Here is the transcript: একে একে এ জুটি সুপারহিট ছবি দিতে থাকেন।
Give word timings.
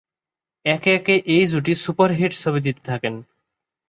একে 0.65 0.91
একে 0.95 1.15
এ 1.27 1.37
জুটি 1.51 1.73
সুপারহিট 1.83 2.31
ছবি 2.41 2.59
দিতে 2.61 2.81
থাকেন। 2.89 3.13